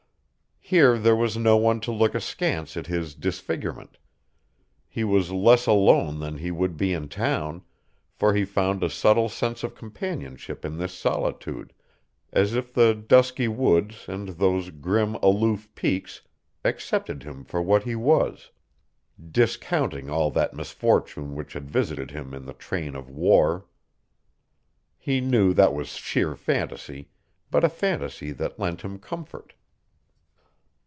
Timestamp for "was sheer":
25.73-26.33